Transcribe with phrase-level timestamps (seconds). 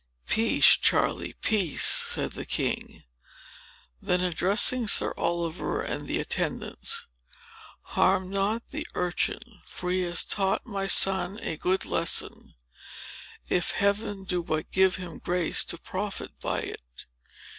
[0.27, 3.03] "Peace, Charlie, peace!" said the king;
[4.01, 7.05] then addressing Sir Oliver and the attendants,
[7.93, 12.55] "Harm not the urchin; for he has taught my son a good lesson,
[13.47, 17.05] if Heaven do but give him grace to profit by it.